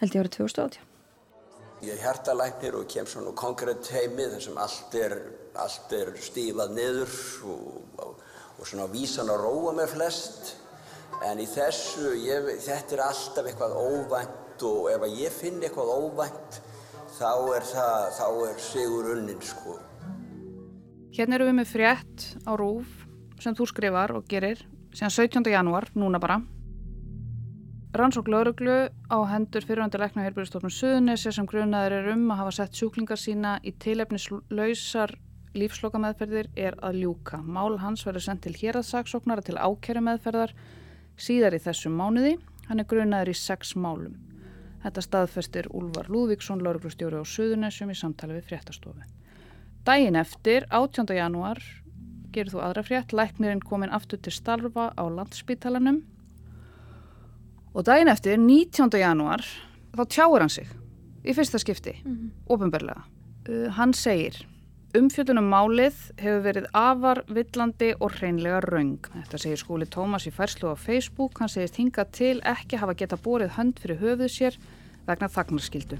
held 0.00 0.14
ég 0.14 0.22
árið 0.22 0.36
2018. 0.36 0.92
Ég 1.84 1.92
er 1.92 2.02
hjartalæknir 2.04 2.76
og 2.78 2.86
kem 2.88 3.08
svona 3.08 3.32
konkrétt 3.36 3.88
heimi 3.92 4.28
þar 4.32 4.44
sem 4.44 4.60
allt 4.60 4.94
er, 4.96 5.16
allt 5.60 5.92
er 5.96 6.12
stífað 6.24 6.72
niður 6.76 7.16
og, 7.52 7.66
og, 8.04 8.22
og 8.56 8.68
svona 8.68 8.86
vísan 8.92 9.32
að 9.32 9.42
róa 9.44 9.74
með 9.76 9.92
flest. 9.96 10.54
En 11.24 11.40
í 11.40 11.46
þessu, 11.48 12.14
ég, 12.20 12.48
þetta 12.64 12.96
er 12.96 13.02
alltaf 13.06 13.48
eitthvað 13.48 13.76
óvænt 13.76 14.64
og 14.68 14.88
ef 14.92 15.04
ég 15.16 15.32
finn 15.32 15.60
eitthvað 15.62 15.92
óvænt 15.96 16.60
þá 17.16 17.32
er 17.56 17.68
það, 17.68 18.06
þá 18.18 18.26
er 18.48 18.58
sigur 18.60 19.10
unnin 19.14 19.44
sko. 19.44 19.76
Hérna 21.16 21.38
erum 21.38 21.52
við 21.52 21.58
með 21.60 21.70
frétt 21.72 22.26
á 22.44 22.52
Rúf 22.60 23.04
sem 23.40 23.56
þú 23.56 23.68
skrifar 23.68 24.12
og 24.16 24.26
gerir 24.28 24.64
síðan 24.96 25.12
17. 25.12 25.50
janúar, 25.52 25.90
núna 25.92 26.20
bara. 26.20 26.40
Rannsók 27.96 28.28
lauruglu 28.28 28.88
á 29.12 29.18
hendur 29.28 29.64
fyrirvændi 29.64 30.00
lekna 30.00 30.24
herbyrjastofnum 30.24 30.72
Suðunesja 30.72 31.32
sem 31.32 31.46
grunaður 31.48 31.98
er 31.98 32.08
um 32.14 32.24
að 32.32 32.40
hafa 32.40 32.54
sett 32.56 32.80
sjúklingar 32.80 33.20
sína 33.20 33.58
í 33.64 33.74
tilefnislausar 33.80 35.14
lífslokameðferðir 35.56 36.50
er 36.56 36.76
að 36.84 37.00
ljúka. 37.02 37.40
Mál 37.44 37.78
hans 37.80 38.04
verður 38.08 38.24
sendt 38.24 38.44
til 38.44 38.56
héraðsaksóknara 38.56 39.44
til 39.44 39.56
ákjæru 39.56 40.04
meðferðar 40.04 40.52
síðar 41.16 41.56
í 41.56 41.62
þessum 41.64 41.96
mánuði. 41.96 42.36
Hann 42.68 42.80
er 42.80 42.88
grunaður 42.88 43.32
í 43.32 43.36
sex 43.36 43.76
málum. 43.76 44.16
Þetta 44.84 45.04
staðfestir 45.04 45.68
Úlvar 45.76 46.08
Lúðvíksson, 46.12 46.64
lauruglustjóri 46.64 47.20
á 47.20 47.24
Suðunesjum 47.24 47.92
í 47.92 47.96
samtali 47.96 48.36
við 48.36 48.52
fréttastofu. 48.52 49.04
Dægin 49.86 50.20
eftir, 50.20 50.68
18. 50.70 51.16
janúar, 51.16 51.60
gerir 52.36 52.52
þú 52.52 52.60
aðra 52.62 52.84
frétt, 52.84 53.16
læknirinn 53.16 53.64
komin 53.64 53.94
aftur 53.96 54.20
til 54.20 54.36
starfa 54.36 54.92
á 54.92 55.04
landspítalanum 55.08 56.04
Og 57.76 57.84
daginn 57.84 58.08
eftir, 58.08 58.38
19. 58.40 58.88
januar, 58.96 59.42
þá 59.92 60.04
tjáur 60.08 60.40
hann 60.40 60.52
sig 60.52 60.68
í 61.26 61.34
fyrsta 61.36 61.58
skipti, 61.60 61.92
mm 62.04 62.12
-hmm. 62.12 62.30
ofinberlega. 62.48 63.02
Uh, 63.48 63.68
hann 63.70 63.92
segir, 63.92 64.46
umfjöldunum 64.96 65.44
málið 65.44 65.94
hefur 66.16 66.42
verið 66.42 66.66
afar, 66.72 67.22
villandi 67.28 67.94
og 68.00 68.12
hreinlega 68.12 68.60
raung. 68.60 69.06
Þetta 69.14 69.38
segir 69.38 69.56
skóli 69.56 69.86
Tómas 69.86 70.26
í 70.26 70.30
færslu 70.30 70.72
á 70.72 70.76
Facebook. 70.76 71.38
Hann 71.38 71.48
segist 71.48 71.76
hinga 71.76 72.04
til 72.04 72.40
ekki 72.44 72.76
hafa 72.76 72.94
geta 72.94 73.16
borið 73.16 73.50
hönd 73.58 73.78
fyrir 73.78 74.00
höfuð 74.00 74.28
sér 74.28 74.56
vegna 75.06 75.28
þagnarskildu. 75.28 75.96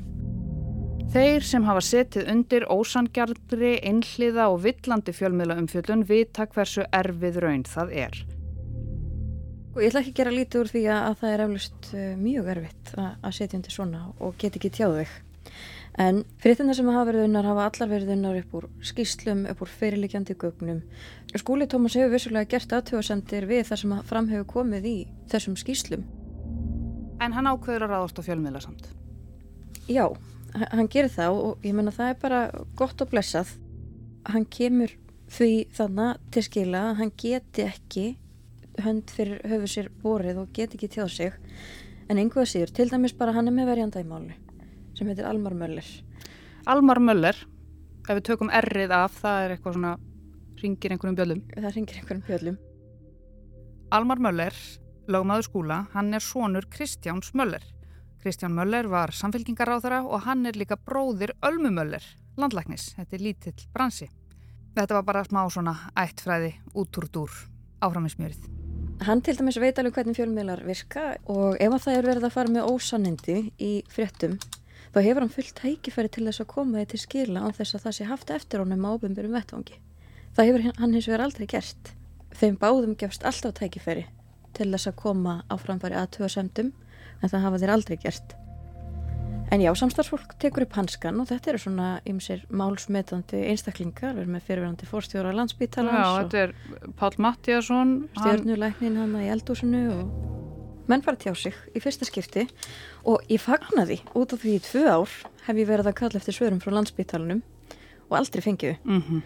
Þeir 1.15 1.45
sem 1.47 1.65
hafa 1.65 1.83
setið 1.87 2.31
undir 2.33 2.65
ósangjarnri, 2.67 3.77
einhliða 3.87 4.49
og 4.51 4.65
villandi 4.65 5.13
fjölmiðla 5.15 5.57
umfjöldun 5.63 6.03
vita 6.09 6.49
hversu 6.51 6.83
erfið 6.95 7.39
raun 7.45 7.63
það 7.69 7.93
er. 8.07 8.19
Og 9.77 9.83
ég 9.85 9.91
ætla 9.91 10.03
ekki 10.03 10.13
að 10.15 10.19
gera 10.19 10.35
lítið 10.35 10.63
úr 10.63 10.73
því 10.73 10.83
að 10.97 11.15
það 11.21 11.33
er 11.33 11.45
eflust 11.45 11.89
uh, 11.93 12.05
mjög 12.19 12.51
erfitt 12.57 12.93
að 12.99 13.35
setja 13.39 13.59
undir 13.61 13.77
svona 13.77 14.03
og 14.19 14.37
get 14.41 14.59
ekki 14.59 14.73
tjáðu 14.73 15.03
þig. 15.03 15.17
En 15.97 16.23
þetta 16.43 16.75
sem 16.77 16.89
hafa 16.93 17.09
verið 17.09 17.27
unnar 17.31 17.47
hafa 17.49 17.67
allar 17.71 17.93
verið 17.95 18.13
unnar 18.17 18.39
upp 18.43 18.57
úr 18.59 18.69
skýslum, 18.85 19.47
upp 19.49 19.63
úr 19.65 19.73
fyrirlikjandi 19.79 20.37
gögnum. 20.37 20.83
Skúli 21.39 21.69
Tómas 21.71 21.97
hefur 21.97 22.13
vissulega 22.13 22.51
gert 22.57 22.75
aðtöðasendir 22.77 23.47
við 23.49 23.69
það 23.71 23.83
sem 23.83 23.95
fram 24.11 24.29
hefur 24.33 24.49
komið 24.59 24.89
í 24.91 24.97
þessum 25.33 25.57
skýslum. 25.61 26.05
En 27.25 27.33
hann 27.33 27.49
ákveður 27.49 27.87
að 27.87 27.95
ráðast 27.95 28.21
á 28.21 28.27
fjölmiðla 28.27 28.65
samt? 28.65 28.91
Já, 29.89 30.11
hann 30.57 30.89
gerir 30.93 31.13
það 31.13 31.41
og 31.41 31.67
ég 31.67 31.75
menna 31.77 31.95
það 31.95 32.13
er 32.13 32.21
bara 32.23 32.41
gott 32.79 33.03
og 33.03 33.11
blessað. 33.13 33.51
Hann 34.27 34.47
kemur 34.51 34.93
því 35.33 35.51
þannig 35.77 36.23
til 36.35 36.45
skila 36.47 36.83
að 36.91 36.97
hann 37.01 37.13
geti 37.19 37.67
ekki 37.67 38.07
hönd 38.85 39.13
fyrir 39.13 39.43
höfu 39.49 39.71
sér 39.71 39.91
borið 40.03 40.43
og 40.43 40.53
get 40.57 40.77
ekki 40.77 40.91
tjáð 40.93 41.13
sig. 41.13 41.37
En 42.07 42.21
einhverða 42.23 42.51
síður, 42.53 42.73
til 42.77 42.89
dæmis 42.93 43.17
bara 43.19 43.35
hann 43.35 43.51
er 43.51 43.57
með 43.57 43.73
verjanda 43.73 44.03
í 44.03 44.07
máli 44.07 44.37
sem 44.97 45.09
heitir 45.11 45.27
Almar 45.29 45.53
Möller. 45.53 45.87
Almar 46.65 47.01
Möller 47.03 47.37
ef 48.07 48.13
við 48.15 48.25
tökum 48.31 48.53
errið 48.55 48.95
af, 48.95 49.19
það 49.21 49.43
er 49.43 49.55
eitthvað 49.57 49.77
svona 49.77 49.95
ringir 50.63 50.95
einhverjum 50.95 51.19
bjöllum. 51.19 51.43
Það 51.53 51.75
ringir 51.75 51.99
einhverjum 52.01 52.27
bjöllum. 52.31 52.59
Almar 53.93 54.23
Möller, 54.23 54.61
lagmaður 55.11 55.49
skúla 55.51 55.81
hann 55.93 56.15
er 56.17 56.25
sonur 56.25 56.69
Kristjáns 56.73 57.35
Möller 57.37 57.67
Kristján 58.27 58.57
Möller 58.59 58.89
var 58.91 59.13
samfélkingaráðara 59.15 60.01
og 60.03 60.25
hann 60.25 60.49
er 60.51 60.57
líka 60.59 60.75
bróðir 60.75 61.31
Ölmu 61.47 61.71
Möller 61.71 62.03
landlæknis, 62.35 62.89
þetta 62.97 63.15
er 63.15 63.23
lítill 63.23 63.67
bransi 63.71 64.09
þetta 64.75 64.97
var 64.97 65.05
bara 65.07 65.21
smá 65.29 65.45
svona 65.47 65.75
ættfræði 65.95 66.57
út 66.75 66.99
úr 66.99 67.07
dúr 67.15 67.37
áframismjörið 67.87 68.49
Hann 69.07 69.21
til 69.23 69.37
dæmis 69.39 69.61
veit 69.63 69.79
alveg 69.79 69.95
hvernig 69.95 70.17
fjölmiðlar 70.19 70.65
virka 70.67 71.05
og 71.31 71.55
ef 71.63 71.77
það 71.85 71.99
er 72.01 72.09
verið 72.09 72.27
að 72.27 72.35
fara 72.35 72.51
með 72.57 72.67
ósannindi 72.73 73.37
í 73.63 73.71
fréttum 73.95 74.35
þá 74.97 74.99
hefur 75.05 75.23
hann 75.23 75.35
fullt 75.37 75.63
hækifæri 75.63 76.11
til 76.17 76.25
þess 76.27 76.43
að 76.43 76.51
koma 76.51 76.81
þið 76.81 76.91
til 76.95 77.01
skila 77.05 77.45
án 77.45 77.55
þess 77.55 77.77
að 77.79 77.85
það 77.85 77.95
sé 78.01 78.09
haft 78.09 78.33
eftir 78.35 78.65
honum 78.65 78.89
á 78.89 78.91
ofinbjörnum 78.97 79.37
vettvangi. 79.37 79.79
Það 80.35 80.51
hefur 80.51 80.67
hann 80.81 80.97
hins 80.97 81.07
vegar 81.07 81.25
aldrei 81.29 81.47
gert. 81.53 81.93
Þeim 82.33 82.57
báðum 82.59 82.97
gefst 82.99 83.29
alltaf 83.29 83.61
hækifæri 83.61 84.07
til 84.57 84.71
þess 84.73 84.91
að 84.91 84.99
koma 85.05 85.37
á 85.47 85.55
framfæri 85.61 86.01
aðtöða 86.01 86.33
semdum 86.33 86.73
en 87.23 87.31
það 87.31 87.47
hafa 87.47 87.63
þeir 87.63 87.73
aldrei 87.77 87.97
gert. 88.03 88.37
En 89.55 89.63
já, 89.63 89.71
samstarfsfólk 89.79 90.35
tekur 90.43 90.65
upp 90.65 90.75
hanskan 90.75 91.21
og 91.23 91.29
þetta 91.29 91.53
eru 91.53 91.61
svona 91.63 91.91
ymsir 92.09 92.41
málsmetandi 92.51 93.45
einstaklingar, 93.53 94.17
við 94.17 94.25
erum 94.25 94.35
með 94.35 94.49
fyrirverandi 94.49 94.89
fórstjóra 94.91 95.35
landsbítalans. 95.37 96.03
Já, 96.03 96.25
þetta 96.25 96.41
er 96.43 96.91
Pál 96.99 97.13
Mattíasson. 97.23 97.93
Stjórnuleiknin 98.19 98.99
hann 98.99 99.15
í 99.23 99.29
eldúsinu 99.31 99.85
og 99.95 100.35
menn 100.91 101.05
fara 101.07 101.19
tjá 101.19 101.31
sig 101.39 101.55
í 101.75 101.83
fyrsta 101.83 102.09
skipti 102.09 102.47
og 103.07 103.23
ég 103.31 103.43
fagnaði 103.43 104.01
út 104.19 104.35
af 104.35 104.43
því 104.43 104.59
í 104.59 104.65
tvö 104.67 104.83
ár 104.91 105.15
hef 105.47 105.55
ég 105.63 105.71
verið 105.71 105.93
að 105.93 105.99
kalla 106.03 106.21
eftir 106.21 106.35
svörum 106.35 106.63
frá 106.63 106.75
landsbítalanum 106.75 107.45
og 108.11 108.19
aldrei 108.19 108.43
fengiðu. 108.43 108.77
Mm 108.83 109.03
-hmm. 109.03 109.23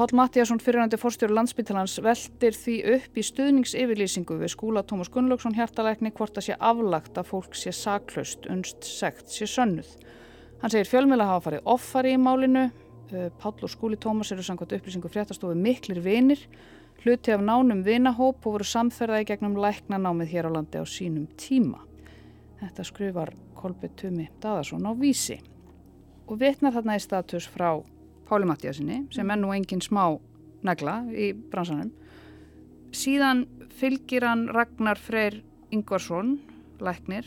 Pál 0.00 0.16
Mattíasson 0.16 0.56
fyrirhandi 0.64 0.96
fórstjóru 0.96 1.34
landsbyttalans 1.36 1.98
veldir 2.00 2.54
því 2.56 2.74
upp 2.94 3.18
í 3.20 3.24
stuðningsyfirlýsingu 3.26 4.38
við 4.40 4.48
skúla 4.54 4.80
Tómas 4.88 5.10
Gunnlaugsson 5.12 5.52
hjartalækni 5.58 6.08
hvort 6.16 6.40
að 6.40 6.46
sé 6.46 6.56
aflagt 6.56 7.20
að 7.20 7.28
fólk 7.28 7.58
sé 7.60 7.74
saklaust, 7.76 8.48
unst, 8.48 8.88
sekt, 8.88 9.28
sé 9.28 9.44
sönnuð. 9.44 9.90
Hann 10.62 10.72
segir 10.72 10.88
fjölmjöla 10.88 11.28
hafa 11.28 11.44
farið 11.50 11.68
offari 11.74 12.14
í 12.16 12.22
málinu, 12.22 12.64
uh, 12.70 13.28
Pál 13.44 13.52
og 13.60 13.74
skúli 13.74 14.00
Tómas 14.00 14.32
eru 14.32 14.46
samkvæmt 14.48 14.72
upplýsingu 14.78 15.12
fréttastofu 15.12 15.52
miklir 15.68 16.00
vinir, 16.00 16.48
hluti 17.04 17.36
af 17.36 17.44
nánum 17.44 17.84
vinahóp 17.84 18.40
og 18.40 18.56
voru 18.56 18.72
samferðaði 18.72 19.28
gegnum 19.34 19.60
læknanámið 19.60 20.32
hér 20.32 20.48
á 20.48 20.56
landi 20.56 20.80
á 20.80 20.84
sínum 20.88 21.28
tíma. 21.36 21.84
Þetta 22.64 22.88
skrifar 22.88 23.36
Kolbjörn 23.52 24.00
Tumi 24.00 24.30
Daðarsson 24.40 24.88
á 24.88 24.96
vísi 24.96 25.42
og 26.24 26.38
vitnar 26.40 26.72
þarna 26.72 26.96
í 26.96 27.04
status 27.04 27.52
frá 27.52 27.74
Páli 28.30 28.46
Mattíasinni 28.46 29.04
sem 29.10 29.30
er 29.30 29.40
nú 29.40 29.50
engin 29.50 29.82
smá 29.82 30.04
negla 30.66 31.00
í 31.10 31.32
bransanum. 31.34 31.90
Síðan 32.94 33.44
fylgir 33.80 34.26
hann 34.26 34.48
Ragnar 34.54 34.98
Freyr 34.98 35.40
Ingvarsson, 35.74 36.36
læknir. 36.82 37.26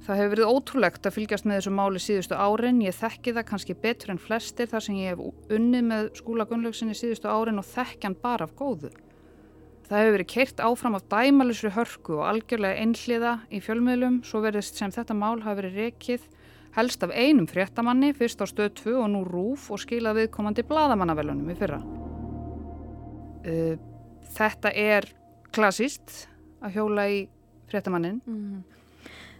Það 0.00 0.16
hefur 0.16 0.32
verið 0.32 0.50
ótrúlegt 0.54 1.06
að 1.06 1.16
fylgjast 1.18 1.46
með 1.48 1.58
þessu 1.58 1.72
máli 1.76 2.00
síðustu 2.00 2.36
árin. 2.40 2.80
Ég 2.80 2.96
þekki 2.96 3.34
það 3.36 3.46
kannski 3.50 3.76
betur 3.82 4.14
en 4.14 4.20
flestir 4.22 4.70
þar 4.70 4.84
sem 4.86 4.96
ég 4.96 5.12
hef 5.12 5.52
unnið 5.52 5.86
með 5.90 6.10
skúla 6.22 6.48
Gunnlaugsinni 6.48 6.96
síðustu 6.96 7.28
árin 7.28 7.60
og 7.60 7.68
þekki 7.68 8.08
hann 8.08 8.16
bara 8.22 8.48
af 8.48 8.56
góðu. 8.56 8.92
Það 9.90 10.00
hefur 10.00 10.14
verið 10.16 10.30
keirt 10.30 10.60
áfram 10.64 10.96
af 10.96 11.06
dæmalisri 11.10 11.72
hörku 11.74 12.20
og 12.20 12.26
algjörlega 12.30 12.80
einhliða 12.80 13.32
í 13.50 13.60
fjölmiðlum, 13.64 14.20
svo 14.24 14.40
verðist 14.44 14.78
sem 14.78 14.92
þetta 14.94 15.16
mál 15.18 15.40
hafi 15.42 15.60
verið 15.60 15.80
rekið 15.84 16.28
helst 16.76 17.02
af 17.02 17.10
einum 17.14 17.48
fréttamanni, 17.50 18.12
fyrst 18.14 18.42
á 18.42 18.46
stöð 18.46 18.74
2 18.78 18.96
og 19.02 19.08
nú 19.10 19.24
rúf 19.26 19.70
og 19.74 19.80
skila 19.82 20.14
viðkomandi 20.14 20.64
bladamannavelunum 20.68 21.50
í 21.50 21.56
fyrra. 21.58 21.80
Þetta 24.30 24.72
er 24.76 25.08
klassist 25.54 26.28
að 26.62 26.76
hjóla 26.78 27.06
í 27.10 27.24
fréttamannin. 27.70 28.20
Mm. 28.26 28.60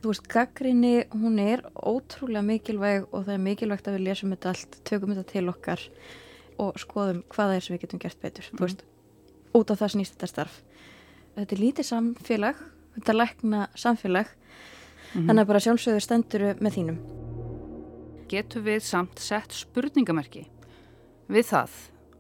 Þú 0.00 0.14
veist, 0.14 0.26
gaggrinni, 0.32 0.94
hún 1.12 1.36
er 1.42 1.62
ótrúlega 1.76 2.42
mikilvæg 2.46 3.06
og 3.10 3.26
það 3.26 3.34
er 3.34 3.44
mikilvægt 3.44 3.90
að 3.90 3.98
við 3.98 4.06
lesum 4.08 4.32
þetta 4.32 4.54
allt, 4.54 4.80
tökum 4.88 5.12
þetta 5.12 5.26
til 5.28 5.44
okkar 5.52 5.84
og 6.60 6.80
skoðum 6.80 7.22
hvaða 7.32 7.58
er 7.58 7.66
sem 7.66 7.76
við 7.76 7.84
getum 7.84 8.02
gert 8.02 8.22
betur. 8.22 8.48
Mm. 8.48 8.56
Þú 8.56 8.66
veist, 8.66 8.84
út 9.60 9.70
af 9.70 9.82
það 9.82 9.94
snýst 9.94 10.16
þetta 10.16 10.32
starf. 10.32 10.60
Þetta 11.36 11.56
er 11.56 11.62
lítið 11.62 11.90
samfélag, 11.92 12.66
þetta 12.96 13.12
er 13.12 13.20
lækna 13.20 13.66
samfélag, 13.76 14.32
mm 14.32 15.20
-hmm. 15.20 15.26
þannig 15.26 15.42
að 15.42 15.50
bara 15.52 15.64
sjálfsögur 15.66 16.00
stenduru 16.00 16.54
með 16.60 16.74
þínum 16.78 17.19
getur 18.30 18.64
við 18.66 18.82
samt 18.86 19.20
sett 19.22 19.54
spurningamerki 19.54 20.46
við 21.30 21.48
það 21.50 21.76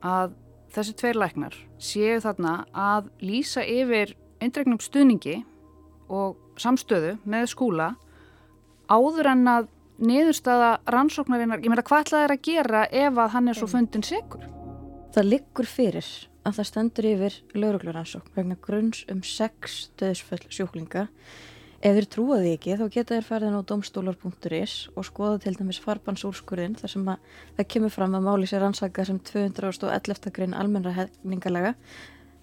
að 0.06 0.36
þessi 0.74 0.96
tveir 1.00 1.18
læknar 1.18 1.56
séu 1.82 2.20
þarna 2.22 2.54
að 2.76 3.10
lýsa 3.24 3.64
yfir 3.66 4.14
eindregnum 4.40 4.80
stuðningi 4.82 5.40
og 6.10 6.38
samstöðu 6.60 7.16
með 7.28 7.50
skúla 7.52 7.92
áður 8.90 9.30
en 9.32 9.46
að 9.50 9.68
niðurstaða 10.00 10.70
rannsóknarinnar, 10.88 11.60
ég 11.60 11.70
meina 11.70 11.84
hvað 11.84 12.06
ætlaði 12.06 12.24
það 12.24 12.34
að 12.34 12.44
gera 12.48 12.82
ef 12.88 13.20
að 13.20 13.32
hann 13.34 13.50
er 13.50 13.58
svo 13.58 13.68
fundin 13.68 14.06
segur? 14.06 14.46
Það 15.12 15.28
liggur 15.28 15.68
fyrir 15.68 16.08
að 16.46 16.56
það 16.56 16.68
stendur 16.70 17.08
yfir 17.10 17.38
laurugluransókn 17.52 18.36
vegna 18.38 18.56
grunns 18.64 19.02
um 19.12 19.20
sex 19.26 19.90
döðsföll 20.00 20.46
sjúklinga 20.48 21.08
Ef 21.80 21.94
þeir 21.96 22.06
trúa 22.12 22.36
því 22.42 22.50
ekki 22.58 22.74
þá 22.76 22.82
geta 22.92 23.16
þeir 23.16 23.24
farið 23.24 23.54
á 23.56 23.68
domstólar.is 23.70 24.72
og 24.92 25.04
skoða 25.08 25.38
til 25.40 25.54
dæmis 25.56 25.78
farbansúrskurðin 25.80 26.74
þar 26.76 26.92
sem 26.92 27.06
að 27.08 27.30
það 27.56 27.68
kemur 27.72 27.94
fram 27.94 28.16
að 28.18 28.26
máli 28.26 28.48
sér 28.50 28.66
ansaka 28.66 29.06
sem 29.08 29.16
211. 29.24 30.28
grein 30.36 30.52
almennra 30.52 30.92
hefningalega 30.98 31.72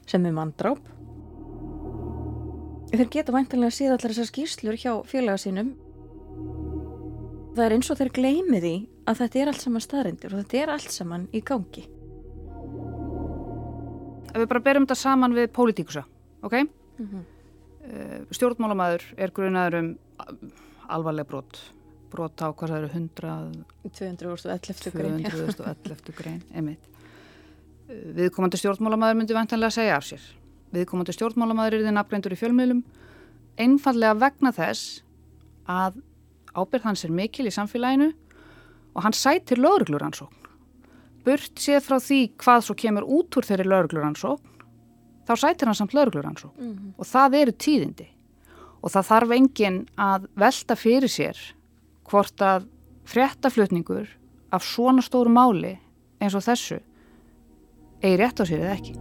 sem 0.09 0.25
er 0.25 0.33
manndráp. 0.33 0.81
Þeir 2.89 3.13
geta 3.13 3.37
væntanlega 3.37 3.77
síða 3.77 3.99
allar 3.99 4.15
þessar 4.15 4.31
skýrslur 4.31 4.81
hjá 4.81 4.91
félaga 5.05 5.43
sínum. 5.45 5.71
Það 7.53 7.65
er 7.67 7.77
eins 7.77 7.93
og 7.93 8.01
þeir 8.01 8.13
gleymi 8.17 8.65
því 8.65 8.75
að 9.05 9.21
þetta 9.21 9.41
er 9.43 9.53
allt 9.53 9.65
saman 9.67 9.85
staðrindir 9.85 10.33
og 10.33 10.41
þetta 10.41 10.63
er 10.63 10.75
allt 10.79 10.97
saman 10.97 11.29
í 11.29 11.45
gangi. 11.45 11.85
Ef 14.33 14.41
við 14.41 14.49
bara 14.49 14.65
berum 14.65 14.89
þetta 14.89 15.03
saman 15.05 15.37
við 15.37 15.51
pólitíkusa, 15.53 16.07
ok? 16.41 16.63
Mm 16.63 17.05
-hmm. 17.05 17.25
Eh, 17.27 17.36
stjórnmálamæður 18.35 19.05
er 19.17 19.33
grunaður 19.35 19.79
um 19.79 19.89
alvarleg 20.91 21.27
brot. 21.29 21.59
Brot 22.11 22.39
á 22.39 22.47
hvað 22.51 22.71
það 22.71 22.77
eru 22.77 22.89
100 22.95 23.31
211 23.99 24.93
grein 24.95 25.23
211 25.25 26.13
grein, 26.15 26.41
einmitt. 26.55 26.87
Eh, 27.87 28.05
viðkomandi 28.17 28.59
stjórnmálamæður 28.61 29.19
myndi 29.21 29.35
vantanlega 29.37 29.75
segja 29.75 29.97
af 29.99 30.07
sér. 30.07 30.23
Viðkomandi 30.75 31.15
stjórnmálamæður 31.15 31.77
er 31.77 31.85
þið 31.87 31.97
nafngreindur 31.97 32.35
í 32.35 32.39
fjölmiðlum 32.39 32.83
einfallega 33.57 34.17
vegna 34.21 34.53
þess 34.55 35.01
að 35.67 36.01
ábyrð 36.57 36.87
hans 36.87 37.05
er 37.05 37.13
mikil 37.13 37.47
í 37.49 37.53
samfélaginu 37.53 38.11
og 38.95 39.05
hann 39.05 39.15
sætir 39.15 39.61
laurugluransókn 39.61 40.45
burt 41.27 41.59
séð 41.59 41.83
frá 41.83 41.97
því 41.99 42.19
hvað 42.39 42.61
svo 42.65 42.75
kemur 42.79 43.07
út 43.17 43.35
úr 43.37 43.47
þeirri 43.47 43.67
laurugluransókn 43.67 44.56
þá 45.27 45.33
sætir 45.35 45.67
hann 45.67 45.75
samt 45.75 45.93
laurugluransók 45.93 46.55
mm 46.57 46.73
-hmm. 46.73 46.93
og 46.97 47.05
það 47.05 47.35
eru 47.41 47.51
tíðindi 47.51 48.07
og 48.81 48.91
það 48.91 49.09
þarf 49.11 49.31
enginn 49.31 49.79
að 49.97 50.27
velta 50.35 50.75
fyrir 50.75 51.09
sér 51.09 51.37
hvort 52.07 52.41
að 52.41 52.67
fréttaflutningur 53.05 54.07
af 54.51 54.63
svona 54.63 55.01
stóru 55.01 55.29
máli 55.29 55.77
eins 56.21 56.35
og 56.35 56.43
þessu 56.43 56.79
eigi 58.01 58.17
rétt 58.17 58.39
á 58.39 58.43
sér 58.45 58.63
eða 58.63 58.75
ekki. 58.77 58.93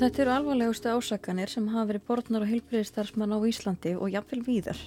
Þetta 0.00 0.22
eru 0.22 0.32
alvarlegustu 0.32 0.88
ásakanir 0.88 1.50
sem 1.52 1.66
hafa 1.68 1.90
verið 1.90 2.04
borðnar 2.08 2.44
og 2.46 2.48
heilbriðistarsmann 2.48 3.34
á 3.36 3.38
Íslandi 3.44 3.96
og 3.98 4.08
jafnvel 4.08 4.40
víðar. 4.46 4.78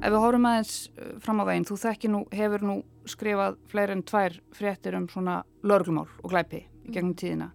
Ef 0.00 0.12
við 0.12 0.22
hórum 0.22 0.46
aðeins 0.48 0.74
uh, 0.94 1.10
fram 1.20 1.42
á 1.42 1.44
veginn, 1.48 1.66
þú 1.68 1.76
þekki 1.82 2.10
nú, 2.12 2.22
hefur 2.32 2.64
nú 2.64 2.76
skrifað 3.10 3.58
fleiri 3.68 3.96
en 3.98 4.04
tvær 4.06 4.38
fréttir 4.54 4.96
um 4.96 5.08
svona 5.12 5.42
lauruglumál 5.66 6.06
og 6.22 6.32
glæpi 6.32 6.62
gegnum 6.88 7.12
tíðina. 7.18 7.50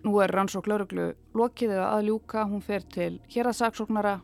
Nú 0.00 0.16
er 0.24 0.32
rannsók 0.32 0.68
lauruglu 0.70 1.10
lokið 1.36 1.74
eða 1.76 1.90
aðljúka, 1.98 2.46
hún 2.48 2.62
fer 2.64 2.84
til 2.88 3.18
hérasaksóknara. 3.34 4.18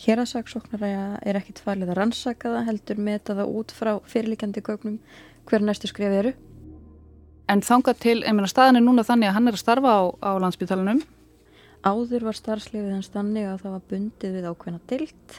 Hérasaksóknara 0.00 1.20
er 1.22 1.38
ekkit 1.38 1.62
farlið 1.62 1.92
að 1.92 2.00
rannsaka 2.00 2.50
það, 2.50 2.66
heldur 2.70 3.02
meta 3.06 3.36
það 3.38 3.54
út 3.60 3.74
frá 3.76 3.92
fyrirlikjandi 4.10 4.64
gögnum 4.66 4.98
hver 5.46 5.66
næstu 5.66 5.90
skrifið 5.90 6.18
eru. 6.22 6.34
En 7.50 7.62
þanga 7.66 7.94
til, 7.98 8.20
einminna 8.22 8.50
staðin 8.50 8.78
er 8.80 8.86
núna 8.86 9.06
þannig 9.06 9.30
að 9.30 9.36
hann 9.38 9.50
er 9.50 9.58
að 9.58 9.64
starfa 9.64 9.94
á, 9.94 10.02
á 10.22 10.30
landsbytalanum? 10.42 11.02
Áður 11.86 12.26
var 12.28 12.36
starfslefið 12.38 12.94
hans 12.94 13.10
þannig 13.14 13.48
að 13.50 13.62
það 13.64 13.76
var 13.76 13.84
bundið 13.90 14.38
við 14.38 14.48
ákveðna 14.50 14.80
dild. 14.90 15.36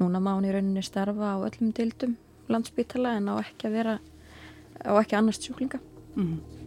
Núna 0.00 0.20
má 0.20 0.34
hann 0.34 0.48
í 0.48 0.52
rauninni 0.52 0.84
starfa 0.84 1.36
á 1.36 1.44
öllum 1.46 1.72
dildum 1.76 2.16
landsbytala 2.52 3.16
en 3.18 3.30
á 3.32 3.34
ekki 3.40 3.68
að 3.68 3.76
vera, 3.76 3.96
á 4.84 4.92
ekki 5.00 5.18
annars 5.18 5.40
sjúklinga. 5.42 5.80
Mm. 6.16 6.65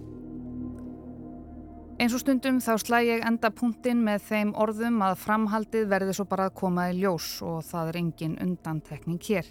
Eins 1.99 2.13
og 2.15 2.21
stundum 2.21 2.61
þá 2.63 2.77
slæ 2.79 2.97
ég 3.03 3.23
enda 3.27 3.49
punktinn 3.51 3.99
með 4.05 4.21
þeim 4.29 4.51
orðum 4.55 5.01
að 5.03 5.17
framhaldið 5.19 5.89
verði 5.91 6.13
svo 6.15 6.23
bara 6.31 6.45
að 6.47 6.53
koma 6.61 6.85
í 6.87 6.93
ljós 7.01 7.41
og 7.43 7.57
það 7.67 7.91
er 7.91 7.99
engin 7.99 8.38
undantekning 8.39 9.19
hér. 9.27 9.49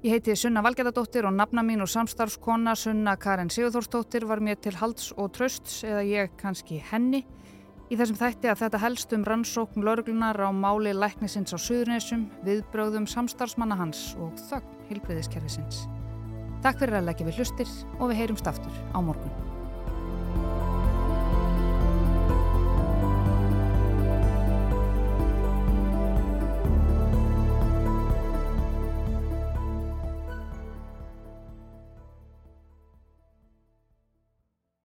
Ég 0.00 0.14
heiti 0.14 0.32
Sunna 0.32 0.62
Valgerðardóttir 0.64 1.28
og 1.28 1.36
nafna 1.36 1.60
mín 1.60 1.84
og 1.84 1.92
samstarfskona 1.92 2.72
Sunna 2.72 3.18
Karin 3.20 3.52
Sigurþórsdóttir 3.52 4.24
var 4.24 4.40
mér 4.40 4.56
til 4.64 4.72
halds 4.80 5.12
og 5.12 5.34
trösts 5.36 5.82
eða 5.84 6.08
ég 6.08 6.32
kannski 6.40 6.80
henni 6.88 7.26
í 7.92 8.00
þessum 8.00 8.16
þætti 8.16 8.48
að 8.48 8.62
þetta 8.64 8.80
helst 8.80 9.12
um 9.12 9.28
rannsókn 9.28 9.84
lauruglunar 9.84 10.40
á 10.40 10.48
máli 10.56 10.96
læknisins 10.96 11.52
á 11.52 11.60
Suðurnesum, 11.60 12.30
viðbröðum 12.48 13.04
samstarfsmanna 13.04 13.76
hans 13.76 14.14
og 14.16 14.32
þögn 14.48 14.88
hilbriðiskerfisins. 14.88 15.84
Takk 16.64 16.80
fyrir 16.80 17.02
að 17.02 17.10
leggja 17.10 17.28
við 17.28 17.42
hlustir 17.42 17.80
og 17.98 18.08
við 18.08 18.24
heyrumst 18.24 18.48
aftur 18.48 18.72
á 18.96 18.98
morgun. 19.04 19.53